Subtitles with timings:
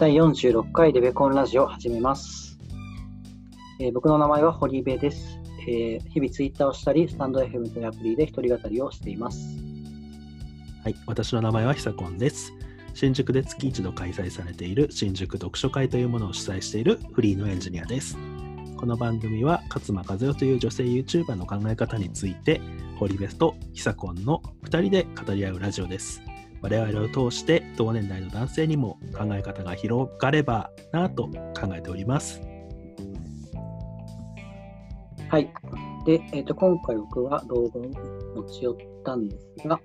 [0.00, 2.58] 第46回レベコンラジオ始めます。
[3.78, 5.38] えー僕の名前は堀部です、
[5.68, 9.58] えー日々ツイッターをしたり、スタンド FM というアプリで一人語りをしています。
[10.84, 12.50] はい、私の名前はひさこんです。
[12.94, 18.16] 新宿で月一度開催されている新宿読書会というものを主催しているフリーのエンジニアです。
[18.78, 22.62] この番組は勝間和代という女性 YouTuber の考え方について、
[22.98, 26.22] 堀部とひさこんの2人で語り合うラジオです。
[26.62, 31.28] 我々を通して同年代の男性にも考え方が広がればなと
[31.58, 32.40] 考えております。
[35.28, 35.48] はい。
[36.04, 37.82] で、えー、と今回僕は動画を
[38.36, 39.80] 持ち寄ったんですが、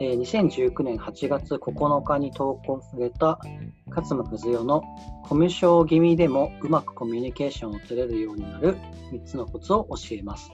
[0.00, 3.38] えー2019年8月9日に投稿された
[3.86, 4.82] 勝間和代の
[5.22, 8.76] コミュ障気味でもうまくコミュニケーションを取れるようになる
[9.12, 10.50] 3つのコツを教えます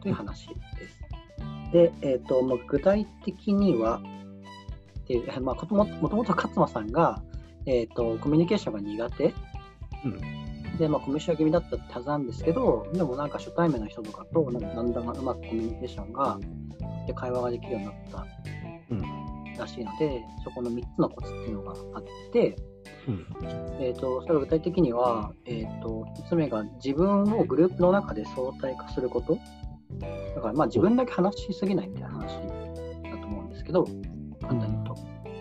[0.00, 0.54] という話で
[0.88, 1.04] す。
[1.72, 4.00] で、えーとまあ、具体的には、
[5.06, 7.22] でまあ、ことももともと勝間さんが、
[7.66, 9.34] えー、とコミュニケーションが苦手。
[10.04, 16.38] うん、で、まあ、コミュ障気味だったってはずなんですけど、でもなんか初対面の人とかと、なんかだんだんうまくコミュニケーションが、
[17.06, 18.26] で会話ができるようになった
[18.90, 22.56] うん、らしいので、そこの3つのコツっていうのがあって、
[23.08, 23.26] うん、
[23.80, 29.38] えー、とそれは具体的には、えー、と1つ目が自分をグループの中で相対化すること。
[30.34, 32.26] だからまあ自分だけ話しすぎないみたいな話
[33.10, 33.86] だと思うんですけど、
[34.46, 34.96] 簡単に言うと。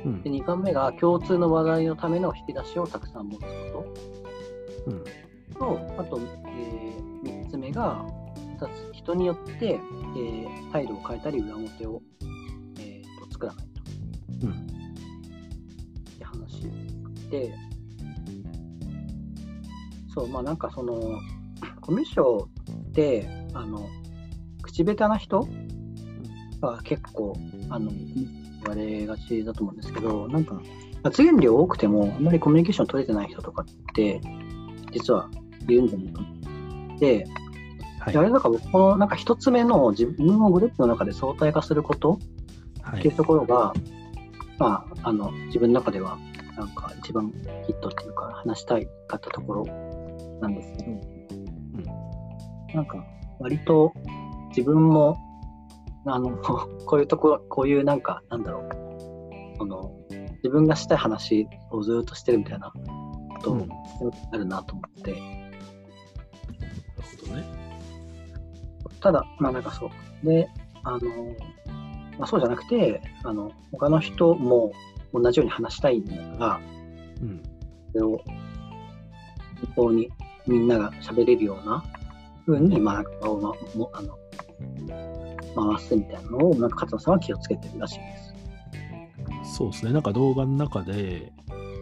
[0.06, 0.22] うん。
[0.24, 3.48] で、2番目が共通の話題のための引き出しをたくさん持つこ
[4.86, 4.92] と。
[4.92, 5.04] うん、
[5.54, 8.06] と、あと、え3つ目が、
[8.94, 12.02] 人によって、えー態度を変えたり裏表を、
[12.80, 14.48] えーと作らないと。
[14.48, 14.56] うん、っ
[16.18, 16.70] て話。
[17.30, 17.54] で、
[20.14, 21.20] そう、まあなんかその、
[21.82, 23.88] コミュ障って、あの、
[24.62, 25.48] 口下手な人
[26.62, 27.38] が結構、
[27.70, 27.92] あの、
[28.64, 30.62] 言われがちだと思うんですけど、なんか、
[31.04, 34.22] 発言量多くても、あんまりコミュニケーション取れてない人とかって、
[34.92, 35.30] 実は
[35.68, 36.98] いるんじゃないかな。
[37.00, 37.26] で、
[38.00, 38.14] はい。
[38.14, 42.20] であれだから僕このなんか一つ目の自分をグループの中で相対化すること
[42.82, 43.00] はい。
[43.00, 43.74] っていう、ところが、
[44.60, 46.18] まあ、あの自分の中では
[46.58, 47.32] なんか一番
[47.66, 49.66] ヒットっていうか話したいかったところ
[50.42, 50.92] なんですけど、
[52.76, 53.04] なんか
[53.40, 53.94] 割と
[54.50, 55.18] 自分も
[56.06, 56.38] あの
[56.86, 58.70] こういうところこういうなんかなんだろう。
[59.58, 59.96] その
[60.38, 63.62] 自分がしたい話をずっとしてるみたいなことうん。
[63.62, 63.68] を
[64.32, 65.24] あるなと思って、なる
[67.22, 67.44] ほどね。
[69.00, 70.26] ただまあなんかそう。
[70.26, 70.50] で
[70.84, 71.00] あの、
[72.18, 74.74] まあ、そうじゃなくてあの他の人も
[75.14, 76.60] 同じように話したいんだから
[77.22, 77.42] うん、
[77.94, 80.10] それを本当に
[80.46, 81.84] みんなが喋れるような
[82.46, 84.18] 風に、まあ、場を、ま、もあの
[85.56, 88.18] 回すみたいなのを、なんか勝間さんは気をつけてるらしいで
[89.44, 89.58] す。
[89.58, 89.94] そうですね。
[89.94, 91.32] なんか動画の中で、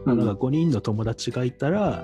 [0.06, 0.18] うん。
[0.18, 2.04] なんか5人の友達がいたら、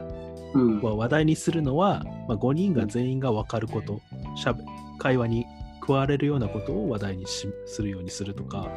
[0.53, 0.81] うん。
[0.81, 4.01] まあ話題にするのは、まあ、5人が全員が分かること、
[4.35, 4.63] しゃべ
[4.97, 5.45] 会話に
[5.81, 8.67] 加われるようなことを話題にしするようにするとか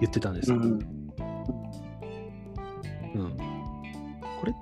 [0.00, 0.56] 言ってたんですよ。
[0.56, 0.64] うん。
[0.64, 0.80] うん。
[4.40, 4.54] これっ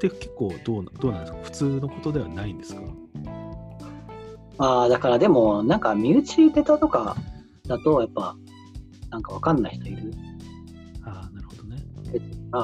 [0.00, 1.38] て結構どうなどうなんですか？
[1.42, 2.82] 普通のことではないんですか？
[4.58, 7.16] ああ、だからでも、なんか身内ネタとか
[7.66, 8.36] だと、やっぱ、
[9.10, 10.12] なんかわかんない人いる
[11.04, 11.76] ああ、なるほどね。
[12.50, 12.60] から、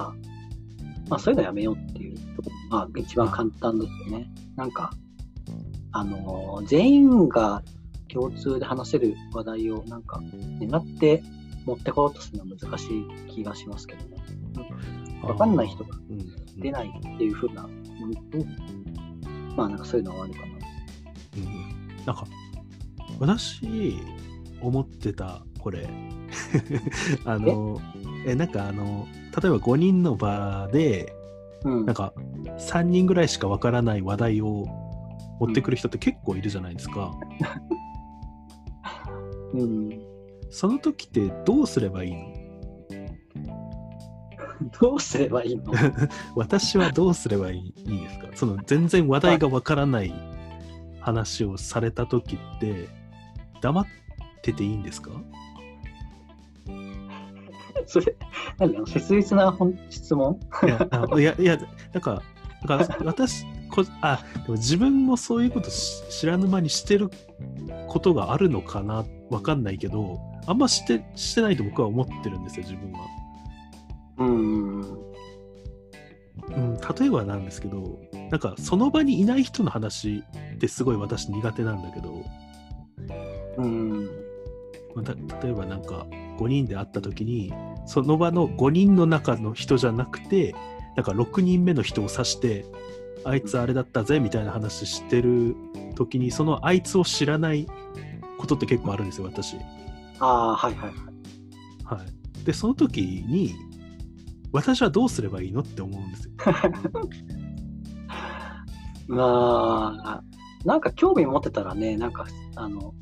[1.09, 4.29] まあ、そういうのやめようっていうところが一番簡単ですよね。
[4.57, 4.93] なんか、
[5.93, 7.63] あのー全員が
[8.09, 10.21] 共通で話せる話題をなんか
[10.61, 11.23] 願って
[11.67, 14.17] 持ってこようとするのは難しい気がしますけどね。
[15.23, 15.91] わかんない人が
[16.57, 17.69] 出ないっていう風なも
[18.09, 18.47] のと、
[19.57, 20.47] まあなんかそういうのはあるかな。
[20.47, 22.25] うんうんなんか
[23.19, 23.99] 私
[24.61, 25.89] 思ってたこれ。
[27.25, 27.81] あの
[28.27, 28.35] え？
[28.35, 29.07] なんかあの
[29.41, 31.15] 例えば5人の場で
[31.65, 31.87] うん。
[31.87, 31.95] なん。
[31.95, 32.13] か
[32.59, 34.67] 3人ぐらいしかわからない話題を
[35.41, 37.11] 持ってくる人って結構いるじゃないですか、
[39.55, 39.91] うん、
[40.51, 42.21] その時ってどうすればいいの？
[44.81, 45.73] どうすればいいの？
[46.37, 48.29] 私はどうすればいいいいですか？
[48.35, 50.15] その全然話題がわからない
[51.05, 52.89] 話をされた時って
[53.61, 53.87] 黙っ
[54.43, 55.11] てていいんですか？
[57.87, 58.17] それ、
[58.87, 60.41] 切実な本質問？
[60.65, 61.59] いや、あいや、
[61.93, 62.23] なんか、
[62.67, 67.11] なんか私こ、あ、でも自分もそういうことし知らぬ間にしてる
[67.89, 73.01] ことがあるのかな、わかんないけど、あんましてしてないと僕は思ってるんですよ、自分は。
[74.19, 75.14] うん。
[76.49, 77.99] うん、例えばなんですけど、
[78.31, 82.25] なんか、その場にいない人の話ってすごい私苦手なんだけど、
[83.59, 84.07] うん。
[84.95, 85.15] まあた
[85.47, 86.07] 例えばなんか、
[86.39, 87.53] 5人で会った時に、
[87.87, 90.55] その場の5人の中の人じゃなくて
[90.97, 92.65] なんか6人目の人を指して
[93.25, 95.57] あいつあれだったぜみたいな話してる
[95.95, 97.67] 時にそのあいつを知らない
[98.39, 99.57] ことって結構あるんですよ私。
[100.21, 101.97] ああ、はいはいはい。
[101.99, 103.55] はい、でその時に
[104.55, 106.33] 私はどうすればいいのって思うんですよ。
[109.09, 110.23] まあ、
[110.65, 112.25] なんか興味持ってたらね、なんか、
[112.57, 112.95] あの、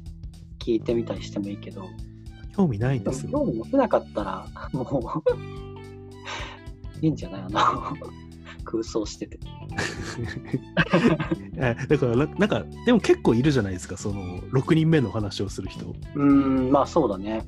[0.59, 1.85] 聞いてみたりしてもいいけど、
[2.57, 3.33] 興味ないんですよ。
[3.33, 5.31] 興味持てなかったら、もう、
[7.05, 7.43] いいんじゃない？
[7.43, 7.61] あの、
[8.65, 9.39] 空想してて。
[11.57, 15.87] えだからななんかでも結構いるじゃないですかその6人目の話をする人。
[15.87, 17.43] うーん、まあそうだね。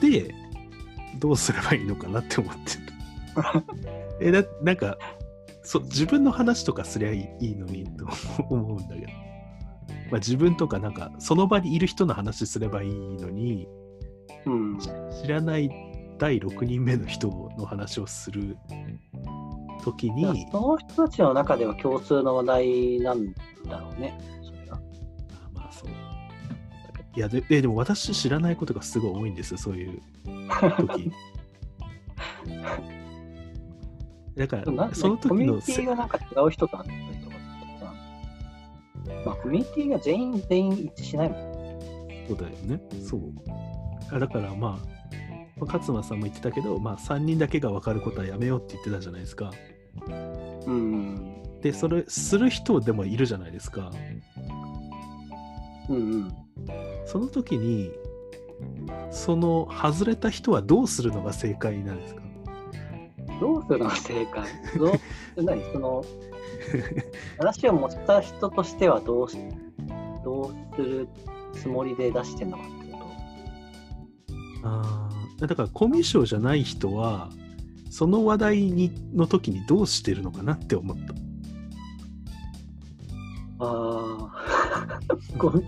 [0.00, 0.34] で
[1.18, 2.84] どうすればいいのかなって思ってる。
[4.20, 4.96] えだなんか
[5.62, 8.06] そ自分の話とかすりゃいいのにと
[8.48, 9.12] 思うんだけど、ま
[10.12, 13.66] あ、自分とかなんかその場にいる人の話すればいいのに
[14.46, 14.78] うん。
[14.78, 15.70] 知らない
[16.18, 17.28] 第6人目の人
[17.58, 18.56] の話をする
[19.82, 23.32] 時にその人たちの中では共通の話題なん
[23.66, 24.18] だろうね。
[24.42, 24.76] それが。
[24.76, 24.80] あ
[25.52, 26.03] まあそう
[27.16, 30.02] いやでででも私知らないことがすごい多いんですよそういう
[30.78, 31.12] 時
[34.36, 37.92] だかならその時コミュニティがなんか違う人と会ったりとかってさ、
[39.24, 41.54] まあコミュニティが全員全員一致しないもん。
[42.26, 42.80] そうだよね。
[43.00, 43.20] そう。
[44.10, 44.78] あだからまあ、ま
[45.60, 49.52] あ勝間さんも言ってたけど、まあ3人だけが分かることはやめようって言ってたじゃないですか。
[50.66, 51.60] うん。
[51.60, 53.92] で、それする人でもいるじゃないですか。
[55.88, 56.43] うんうん。
[57.04, 57.90] その時に、
[59.10, 62.22] その外れた人はどうするのが正解なんですか？
[63.40, 64.44] どうするのが正解？
[64.78, 64.92] どう？
[65.42, 66.04] 何その
[67.38, 69.36] 話を持った人としてはどうし
[70.24, 71.08] どうする
[71.52, 72.98] つもりで出してんのかってこ
[74.64, 77.28] あーだからコミュ障じゃない人は、
[77.90, 81.12] その話題にの時にどうしてるのかなって思った。
[81.12, 81.20] と
[83.60, 84.98] ああ
[85.36, 85.64] ごめん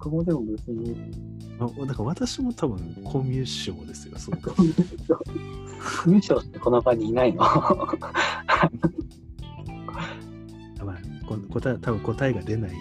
[0.00, 0.96] ここでも別に
[1.58, 4.18] まあだから私も多分コミュ障ですよ。
[4.18, 5.24] そうコミュ障
[6.04, 7.40] コミュ障ってこの場にいないの？
[10.84, 10.96] まあ、
[11.28, 12.72] こ答え多分答えが出ない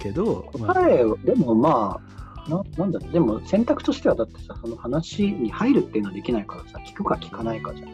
[0.00, 2.00] けど、まあ、答えをでもま
[2.46, 7.88] あななんだろうでも選択としてはだってさその話に入るっていうのはできないからさ聞くか聞かないかじゃん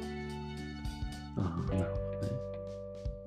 [1.37, 2.32] ああ、なるほどね。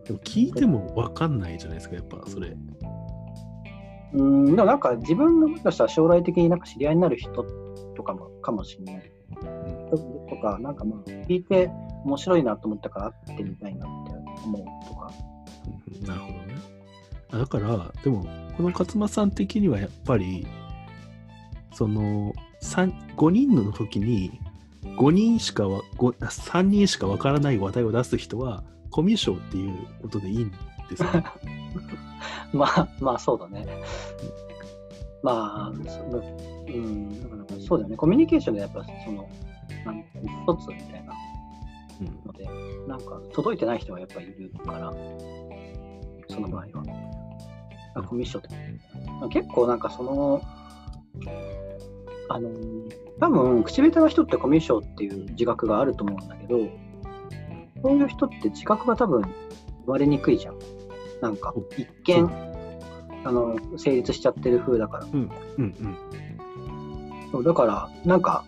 [0.05, 2.55] でも聞いても分かんないじゃないですか、やっぱそれ。
[4.13, 7.45] うんでもなんか自分のもしかしたら将来的になんか知り合いになる人
[7.95, 9.11] とかもかもしれない
[10.29, 11.69] とかなんかまあ聞いて
[12.05, 14.11] 面白いなと思ったから会ってみたいなって
[14.45, 15.11] 思うとか
[16.01, 16.43] うんなるほどね。
[17.33, 18.25] あだから、でも、
[18.55, 20.45] この勝間さん的にはやっぱり、
[21.73, 24.39] その、三5人の時に、
[24.97, 29.73] 5人しかわ、ご3人しか分からない話題を出す人は、コミュ障っていう
[30.03, 30.51] ことでいいん
[30.89, 31.23] ですよね。
[32.53, 33.65] まあまあそうだね。
[35.21, 36.21] まあその
[36.67, 37.97] うんだからそうだよね。
[37.97, 39.27] コミュニケーションでやっぱその
[39.85, 41.13] なん一つみたいな。
[42.01, 42.21] うん。
[42.25, 42.49] ので
[42.87, 44.93] なんか届いてない人がやっぱりいるから。
[46.29, 47.13] その場合は。
[47.95, 50.41] あコミュ障って結構なんかその
[52.29, 52.49] あの
[53.19, 56.57] 多分口下手な人ってコミュ障っていう自覚があると思うんだけど
[57.83, 60.59] そういう人って自覚が多分生まれにくいじゃん
[61.23, 62.29] なんか一見
[63.23, 65.97] あの成立しちゃってる風だからうんうん
[67.31, 68.43] そうだからなんか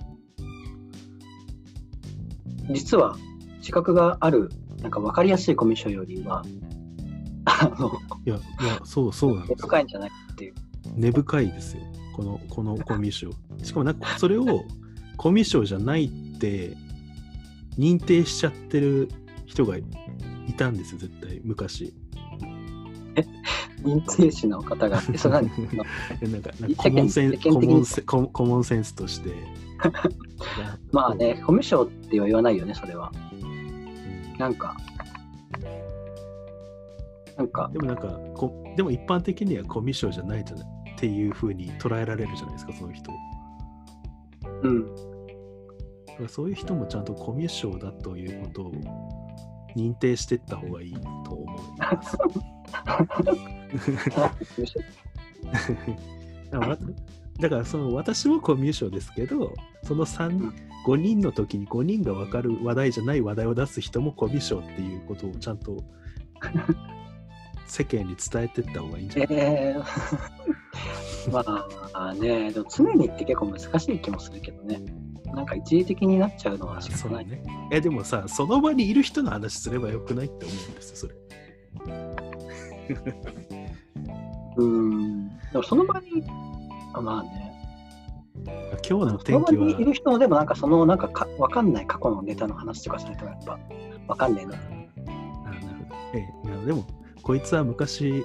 [2.72, 3.16] 実は
[3.60, 4.50] 自覚がある
[4.82, 6.44] なんか分かりやすいコミュ障よりは
[7.46, 7.94] あの
[8.26, 9.68] いや、いや、そうそうなんですよ。
[9.68, 10.54] 深いんじゃないっていう
[10.96, 11.84] 根深いですよ。
[12.16, 13.38] この、このコミュ障。
[13.64, 14.66] しかもなんか、それを
[15.16, 16.76] コミュ障じゃないって
[17.78, 19.10] 認定しちゃってる
[19.46, 19.84] 人がい
[20.58, 21.94] たんですよ、絶対、昔。
[23.84, 25.54] 認定士の方がそれ なんか、
[26.60, 29.32] なんかコモンセン世間的にコモンセココモンセンスとして。
[30.92, 34.78] まあねコミュ障っては言わないよねそれはうんなんか
[37.38, 43.12] なんかでもなんかこ、でも一般的にはコミュ障じゃないじゃないっていうふうに捉えられるじゃないですか、その人。
[44.64, 44.86] うん
[46.30, 48.72] そういう人もちゃんとコミュ障だということを
[49.76, 51.45] 認定していった方がいいと。
[56.52, 56.78] だから
[57.40, 60.54] だからその私もコミュ障ですけど、その3、
[60.86, 65.84] 5人の時に5人が分かる話題じゃない話題を出す人もコミュ障っていうことをちゃんと
[67.68, 69.38] 世間に伝えていった方がいいんじゃない？
[69.38, 71.44] えー、ま
[71.94, 74.82] あねでも常にって結構難しい気もするけどね
[75.34, 77.26] なんか一時的になっちゃうのはあ仕方ない。
[77.26, 77.44] そうね。
[77.72, 80.28] え、でもさ、その場にいる人の話すればよくない？
[80.28, 81.16] って思うんですよ、それ。
[84.58, 85.30] うん。
[85.30, 86.24] でもその場に、
[86.94, 87.52] あまあね。
[88.46, 89.80] 今日のその天気場にいは。
[89.82, 93.60] る人のでもなんかそのなんかかわかんない過去のネタの話とかされてもやっぱ
[94.08, 94.54] わかんねえな。
[94.54, 95.96] あなるほど。
[96.14, 96.86] えいやでも、
[97.22, 98.24] こいつは昔、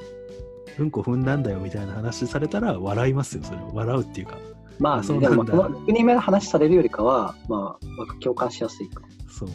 [0.78, 3.68] うんこ踏んだんだよみたいな話されたら笑いますよ、それは。
[3.72, 4.38] 笑うっていうか。
[4.78, 9.02] まあ、あそうでなんだもまあこの6人目の話されるよりかは、まあ、共感しやすいか。
[9.28, 9.48] そう。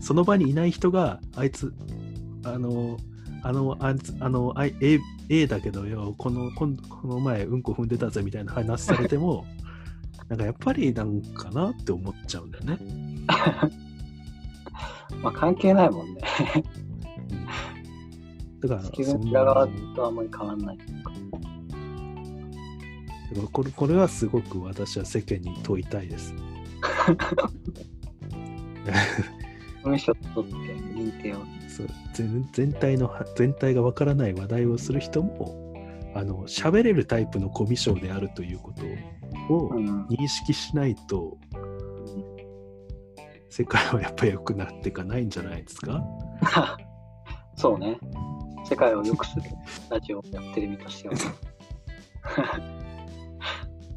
[0.00, 1.72] その場にいない人が、あいつ、
[2.54, 2.98] あの、
[3.42, 4.98] あの、ああの、あい A,
[5.28, 9.44] A だけどよ、この、今この前、うんこ踏んでたぜみたいな話されても、
[10.28, 12.78] なんかやっぱりなんかなって思っちゃうんだよね。
[15.22, 16.20] まあ、関係ないもんね。
[18.60, 20.78] だから、自分裏側とあんまり変わんない。
[20.78, 20.90] だか
[23.42, 26.34] らこれこれはすごく私は世間に問いたいです。
[29.82, 31.38] 文章を取って認定を。
[31.68, 35.74] そう全全体の全体がわからない話題をする人も
[36.14, 38.72] あの喋れるタイプのコミュ障であるというこ
[39.48, 40.06] とをうん。
[40.06, 41.36] 認識しないと
[43.50, 46.02] 世界はやっぱり良くなっていかないんじゃないですか？
[47.56, 47.98] そうね。
[48.68, 49.42] 世界を良くする
[49.90, 51.14] ラジオをやってる身としては。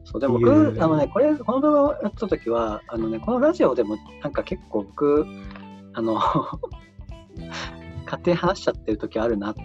[0.05, 5.25] そうでも僕、あのね、これ、この動画をやったときは、あのね、このラジオでもなんか結構僕、
[5.93, 6.19] あの、
[8.10, 9.62] 勝手に話しちゃってる時あるなって、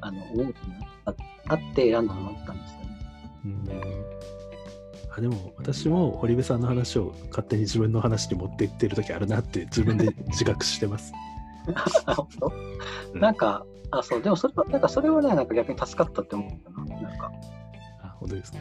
[0.00, 2.88] あの、思うようになったあって選んだと思ったんですよね。
[3.44, 4.18] うん
[5.16, 11.12] あでも私も堀部さんの話を勝手に自分の話に持っていってる時あるなって自分で自覚してます。
[13.14, 17.00] なんか、あ、そう、でもそれは、なんかそれはね、なんか逆に助かったって思ったな。
[17.00, 17.32] なんか、
[18.02, 18.58] あ本当ですか。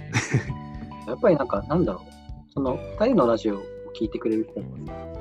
[1.08, 3.62] やっぱりなんか、なんだろう、その、二人のラジオを
[4.00, 5.17] 聞いてくれる人と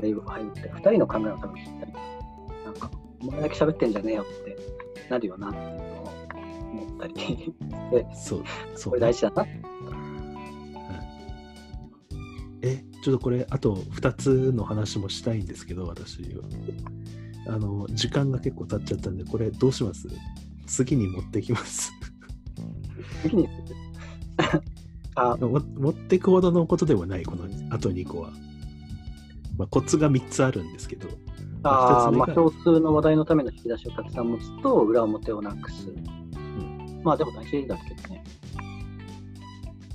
[0.00, 1.92] かさ、うんライブ入って、二人の考えを多分聞いたり、
[2.64, 2.90] なんか、
[3.20, 4.56] お前だけ喋ってんじゃねえよって
[5.10, 6.12] なるよなっていうのを
[6.72, 7.54] 思ったり、
[7.92, 9.46] で、そうそうこれ大事だな。
[12.62, 16.22] えちょっとこれあと2つの話もしたいんですけど私。
[16.34, 16.42] は
[17.48, 20.06] あの時間が結構経っちゃったんでこれどうします？
[20.66, 21.90] 次に持ってきます。
[23.22, 23.48] 次に、
[25.16, 28.30] あ、も持ってくほどのことではないこのあと2個は、
[29.56, 31.08] まあ、コツが3つあるんですけど
[31.62, 35.88] あーまあ、共通の話題のための引き出しをたくさん持つと、裏表をなくす。
[35.88, 37.02] ん。
[37.04, 38.24] まあ、でも大事だけどね。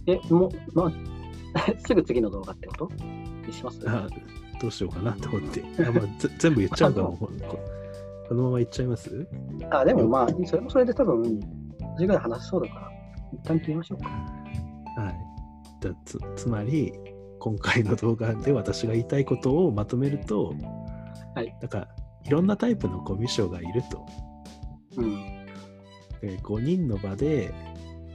[0.05, 0.91] え、もう、まあ、
[1.87, 2.91] すぐ次の動画ってこと？
[3.47, 3.79] にします？
[3.89, 4.07] あ
[4.61, 5.63] どうしようかなと思って。
[5.79, 7.17] あ、まあ、ぜ 全部言っちゃうかも。
[7.17, 7.29] こ
[8.29, 9.27] このまま言っちゃいます？
[9.71, 11.39] あ、でもまあ、それもそれで多分、
[11.97, 12.91] 次ぐらい話しそうだから、
[13.33, 14.09] 一旦切りましょうか。
[15.01, 15.15] はい。
[15.81, 16.93] だつつまり
[17.45, 20.55] 今回の動画で私が言いたいことをまとめると、
[21.35, 21.87] はい、だから
[22.23, 24.03] いろんなタイプのコミュ障がいると。
[24.97, 25.45] うん。
[26.21, 27.53] で5人の場で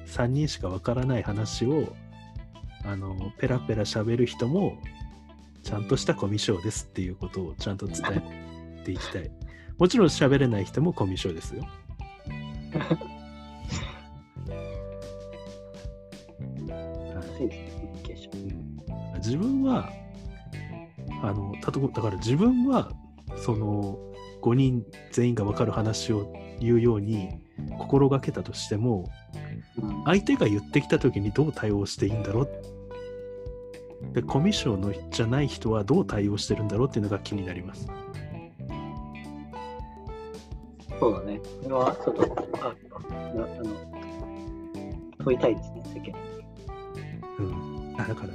[0.06, 1.94] 3人しかわからない話を
[2.84, 4.76] あのペラペラ喋る人も
[5.62, 8.02] ちゃんとしたコミュ障ですっていうことをちゃんと伝
[8.80, 9.30] えていきたい。
[9.78, 11.62] もちろん喋れない人もコミュ障ですよ。
[16.66, 17.69] はい
[19.20, 19.90] 自分は
[21.22, 22.90] あのたとだから自分は
[23.36, 23.98] その
[24.42, 27.38] 5人全員が分かる話を言うように
[27.78, 29.10] 心がけたとしても
[29.80, 32.48] うん相手が言ってきた時にどう対応していいんだろう？
[34.12, 37.86] でコミュ障のじゃない人はどう対応してるんだろうっていうのが気になります。
[40.98, 41.40] そうだね。
[41.62, 43.46] これはちょっと、あ、あの、
[45.24, 46.14] 問いたいですね、世間に。
[47.38, 48.34] うん、あだから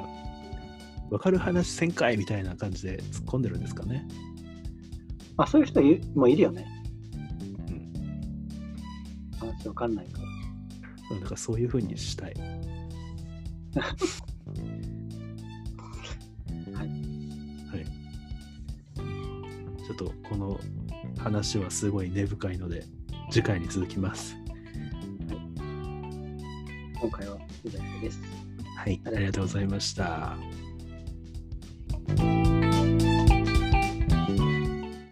[1.09, 4.07] 分かる話せんかいみたいな感じで突っ込んでるんですかね。
[5.37, 6.65] まあ、そういう人いるもいるよね。
[7.69, 7.93] うん
[9.39, 10.21] 話わかんないか
[11.09, 11.17] ら。
[11.19, 12.33] だからそういうふうにしたい。
[16.73, 16.87] はい。
[16.87, 17.85] はい。
[19.85, 20.59] ちょっとこの
[21.17, 22.85] 話はすごい根深いので、
[23.29, 24.35] 次回に続きます。
[26.99, 28.19] 今回は以上です。
[28.75, 30.37] はい、ありがとうございました。